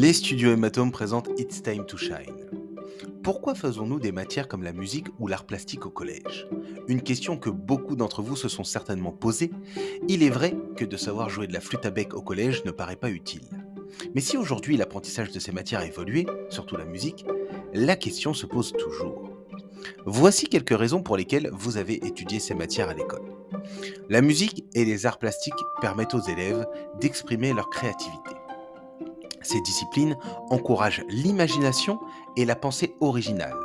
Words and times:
Les 0.00 0.12
studios 0.12 0.52
Hématome 0.52 0.92
présentent 0.92 1.28
It's 1.38 1.60
Time 1.60 1.84
to 1.84 1.96
Shine. 1.96 2.46
Pourquoi 3.24 3.56
faisons-nous 3.56 3.98
des 3.98 4.12
matières 4.12 4.46
comme 4.46 4.62
la 4.62 4.72
musique 4.72 5.08
ou 5.18 5.26
l'art 5.26 5.44
plastique 5.44 5.86
au 5.86 5.90
collège? 5.90 6.46
Une 6.86 7.02
question 7.02 7.36
que 7.36 7.50
beaucoup 7.50 7.96
d'entre 7.96 8.22
vous 8.22 8.36
se 8.36 8.48
sont 8.48 8.62
certainement 8.62 9.10
posée. 9.10 9.50
Il 10.06 10.22
est 10.22 10.30
vrai 10.30 10.54
que 10.76 10.84
de 10.84 10.96
savoir 10.96 11.30
jouer 11.30 11.48
de 11.48 11.52
la 11.52 11.60
flûte 11.60 11.84
à 11.84 11.90
bec 11.90 12.14
au 12.14 12.22
collège 12.22 12.64
ne 12.64 12.70
paraît 12.70 12.94
pas 12.94 13.10
utile. 13.10 13.48
Mais 14.14 14.20
si 14.20 14.36
aujourd'hui 14.36 14.76
l'apprentissage 14.76 15.32
de 15.32 15.40
ces 15.40 15.50
matières 15.50 15.80
a 15.80 15.86
évolué, 15.86 16.28
surtout 16.48 16.76
la 16.76 16.84
musique, 16.84 17.26
la 17.74 17.96
question 17.96 18.34
se 18.34 18.46
pose 18.46 18.74
toujours. 18.74 19.32
Voici 20.06 20.46
quelques 20.46 20.78
raisons 20.78 21.02
pour 21.02 21.16
lesquelles 21.16 21.50
vous 21.52 21.76
avez 21.76 22.06
étudié 22.06 22.38
ces 22.38 22.54
matières 22.54 22.88
à 22.88 22.94
l'école. 22.94 23.32
La 24.08 24.22
musique 24.22 24.64
et 24.76 24.84
les 24.84 25.06
arts 25.06 25.18
plastiques 25.18 25.54
permettent 25.80 26.14
aux 26.14 26.22
élèves 26.22 26.68
d'exprimer 27.00 27.52
leur 27.52 27.68
créativité. 27.68 28.30
Ces 29.48 29.62
disciplines 29.62 30.18
encouragent 30.50 31.02
l'imagination 31.08 31.98
et 32.36 32.44
la 32.44 32.54
pensée 32.54 32.94
originale, 33.00 33.56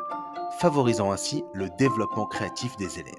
favorisant 0.58 1.12
ainsi 1.12 1.44
le 1.54 1.68
développement 1.78 2.26
créatif 2.26 2.78
des 2.78 3.00
élèves. 3.00 3.14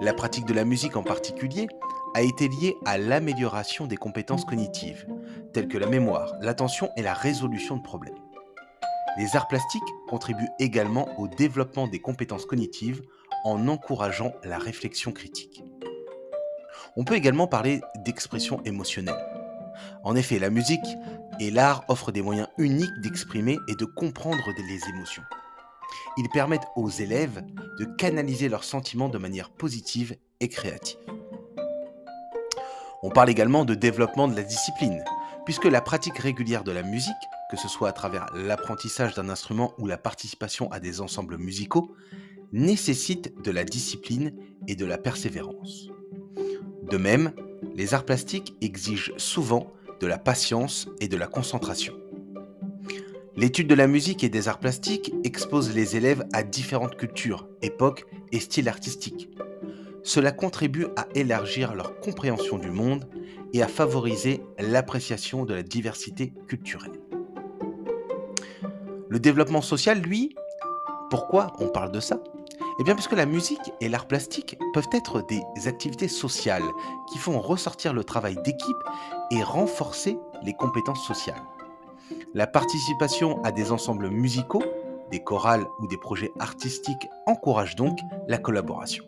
La 0.00 0.14
pratique 0.14 0.46
de 0.46 0.54
la 0.54 0.64
musique 0.64 0.96
en 0.96 1.02
particulier 1.02 1.66
a 2.14 2.22
été 2.22 2.48
liée 2.48 2.78
à 2.86 2.96
l'amélioration 2.96 3.86
des 3.86 3.98
compétences 3.98 4.46
cognitives, 4.46 5.06
telles 5.52 5.68
que 5.68 5.76
la 5.76 5.88
mémoire, 5.88 6.32
l'attention 6.40 6.88
et 6.96 7.02
la 7.02 7.12
résolution 7.12 7.76
de 7.76 7.82
problèmes. 7.82 8.16
Les 9.18 9.36
arts 9.36 9.48
plastiques 9.48 9.82
contribuent 10.08 10.48
également 10.58 11.06
au 11.20 11.28
développement 11.28 11.86
des 11.86 12.00
compétences 12.00 12.46
cognitives 12.46 13.02
en 13.44 13.68
encourageant 13.68 14.32
la 14.42 14.56
réflexion 14.56 15.12
critique. 15.12 15.64
On 16.96 17.04
peut 17.04 17.16
également 17.16 17.46
parler 17.46 17.82
d'expression 18.06 18.62
émotionnelle. 18.64 19.33
En 20.04 20.16
effet, 20.16 20.38
la 20.38 20.50
musique 20.50 20.84
et 21.40 21.50
l'art 21.50 21.84
offrent 21.88 22.12
des 22.12 22.22
moyens 22.22 22.48
uniques 22.58 23.00
d'exprimer 23.00 23.58
et 23.68 23.74
de 23.74 23.86
comprendre 23.86 24.52
les 24.56 24.88
émotions. 24.88 25.22
Ils 26.18 26.28
permettent 26.28 26.66
aux 26.76 26.90
élèves 26.90 27.42
de 27.78 27.84
canaliser 27.84 28.48
leurs 28.48 28.64
sentiments 28.64 29.08
de 29.08 29.18
manière 29.18 29.50
positive 29.50 30.14
et 30.40 30.48
créative. 30.48 30.98
On 33.02 33.10
parle 33.10 33.30
également 33.30 33.64
de 33.64 33.74
développement 33.74 34.28
de 34.28 34.36
la 34.36 34.42
discipline, 34.42 35.02
puisque 35.44 35.64
la 35.64 35.80
pratique 35.80 36.18
régulière 36.18 36.64
de 36.64 36.72
la 36.72 36.82
musique, 36.82 37.12
que 37.50 37.56
ce 37.56 37.68
soit 37.68 37.88
à 37.88 37.92
travers 37.92 38.26
l'apprentissage 38.34 39.14
d'un 39.14 39.28
instrument 39.28 39.72
ou 39.78 39.86
la 39.86 39.98
participation 39.98 40.70
à 40.70 40.80
des 40.80 41.00
ensembles 41.00 41.38
musicaux, 41.38 41.94
nécessite 42.52 43.42
de 43.42 43.50
la 43.50 43.64
discipline 43.64 44.34
et 44.68 44.76
de 44.76 44.86
la 44.86 44.98
persévérance. 44.98 45.88
De 46.90 46.96
même, 46.96 47.32
les 47.74 47.94
arts 47.94 48.04
plastiques 48.04 48.54
exigent 48.60 49.12
souvent 49.16 49.72
de 50.04 50.08
la 50.10 50.18
patience 50.18 50.86
et 51.00 51.08
de 51.08 51.16
la 51.16 51.26
concentration. 51.26 51.94
L'étude 53.36 53.68
de 53.68 53.74
la 53.74 53.86
musique 53.86 54.22
et 54.22 54.28
des 54.28 54.48
arts 54.48 54.60
plastiques 54.60 55.14
expose 55.24 55.74
les 55.74 55.96
élèves 55.96 56.24
à 56.34 56.42
différentes 56.42 56.96
cultures, 56.96 57.48
époques 57.62 58.04
et 58.30 58.38
styles 58.38 58.68
artistiques. 58.68 59.30
Cela 60.02 60.30
contribue 60.30 60.88
à 60.96 61.06
élargir 61.14 61.74
leur 61.74 61.98
compréhension 62.00 62.58
du 62.58 62.70
monde 62.70 63.08
et 63.54 63.62
à 63.62 63.66
favoriser 63.66 64.42
l'appréciation 64.58 65.46
de 65.46 65.54
la 65.54 65.62
diversité 65.62 66.34
culturelle. 66.48 67.00
Le 69.08 69.18
développement 69.18 69.62
social, 69.62 70.02
lui, 70.02 70.36
pourquoi 71.08 71.54
on 71.60 71.68
parle 71.68 71.92
de 71.92 72.00
ça? 72.00 72.22
Eh 72.78 72.82
bien, 72.82 72.94
parce 72.94 73.08
la 73.14 73.26
musique 73.26 73.72
et 73.80 73.88
l'art 73.88 74.06
plastique 74.06 74.58
peuvent 74.72 74.88
être 74.92 75.22
des 75.22 75.68
activités 75.68 76.08
sociales 76.08 76.64
qui 77.10 77.18
font 77.18 77.40
ressortir 77.40 77.92
le 77.92 78.02
travail 78.02 78.36
d'équipe 78.44 78.76
et 79.30 79.42
renforcer 79.42 80.18
les 80.42 80.54
compétences 80.54 81.06
sociales. 81.06 81.42
La 82.34 82.46
participation 82.46 83.42
à 83.44 83.52
des 83.52 83.70
ensembles 83.70 84.10
musicaux, 84.10 84.64
des 85.10 85.22
chorales 85.22 85.66
ou 85.78 85.86
des 85.86 85.96
projets 85.96 86.32
artistiques 86.40 87.08
encourage 87.26 87.76
donc 87.76 87.98
la 88.26 88.38
collaboration. 88.38 89.04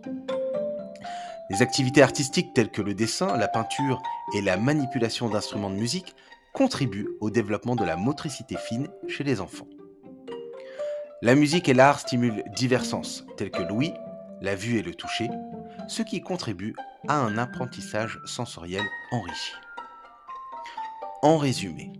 Les 1.50 1.62
activités 1.62 2.02
artistiques 2.02 2.54
telles 2.54 2.70
que 2.70 2.82
le 2.82 2.94
dessin, 2.94 3.36
la 3.36 3.48
peinture 3.48 4.00
et 4.34 4.42
la 4.42 4.56
manipulation 4.56 5.28
d'instruments 5.28 5.70
de 5.70 5.76
musique 5.76 6.14
contribuent 6.52 7.08
au 7.20 7.30
développement 7.30 7.76
de 7.76 7.84
la 7.84 7.96
motricité 7.96 8.56
fine 8.56 8.88
chez 9.08 9.24
les 9.24 9.40
enfants. 9.40 9.66
La 11.22 11.34
musique 11.34 11.70
et 11.70 11.74
l'art 11.74 11.98
stimulent 11.98 12.44
divers 12.54 12.84
sens, 12.84 13.24
tels 13.38 13.50
que 13.50 13.62
l'ouïe, 13.62 13.94
la 14.42 14.54
vue 14.54 14.76
et 14.76 14.82
le 14.82 14.94
toucher, 14.94 15.30
ce 15.88 16.02
qui 16.02 16.20
contribue 16.20 16.74
à 17.08 17.18
un 17.18 17.38
apprentissage 17.38 18.20
sensoriel 18.26 18.84
enrichi. 19.10 19.52
En 21.22 21.38
résumé, 21.38 21.90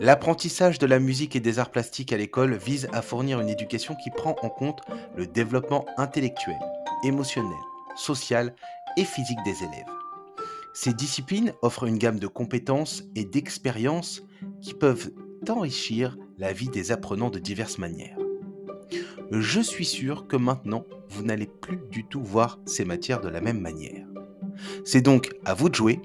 l'apprentissage 0.00 0.80
de 0.80 0.86
la 0.86 0.98
musique 0.98 1.36
et 1.36 1.40
des 1.40 1.60
arts 1.60 1.70
plastiques 1.70 2.12
à 2.12 2.16
l'école 2.16 2.56
vise 2.56 2.88
à 2.92 3.02
fournir 3.02 3.40
une 3.40 3.48
éducation 3.48 3.94
qui 3.94 4.10
prend 4.10 4.34
en 4.42 4.48
compte 4.48 4.80
le 5.14 5.28
développement 5.28 5.86
intellectuel, 5.96 6.58
émotionnel, 7.04 7.52
social 7.94 8.52
et 8.96 9.04
physique 9.04 9.38
des 9.44 9.62
élèves. 9.62 9.86
Ces 10.74 10.92
disciplines 10.92 11.52
offrent 11.62 11.84
une 11.84 11.98
gamme 11.98 12.18
de 12.18 12.26
compétences 12.26 13.04
et 13.14 13.24
d'expériences 13.24 14.22
qui 14.60 14.74
peuvent 14.74 15.12
enrichir 15.48 16.16
la 16.36 16.52
vie 16.52 16.68
des 16.68 16.90
apprenants 16.90 17.30
de 17.30 17.38
diverses 17.38 17.78
manières 17.78 18.18
je 19.30 19.60
suis 19.60 19.84
sûr 19.84 20.26
que 20.26 20.36
maintenant, 20.36 20.84
vous 21.08 21.22
n'allez 21.22 21.46
plus 21.46 21.78
du 21.90 22.04
tout 22.04 22.22
voir 22.22 22.58
ces 22.66 22.84
matières 22.84 23.20
de 23.20 23.28
la 23.28 23.40
même 23.40 23.60
manière. 23.60 24.06
C'est 24.84 25.02
donc 25.02 25.32
à 25.44 25.54
vous 25.54 25.68
de 25.68 25.74
jouer, 25.74 26.00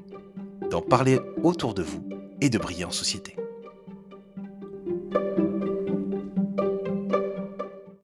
d'en 0.70 0.82
parler 0.82 1.20
autour 1.44 1.74
de 1.74 1.84
vous 1.84 2.08
et 2.42 2.50
de 2.50 2.58
briller 2.58 2.86
en 2.86 2.92
société. 2.92 3.36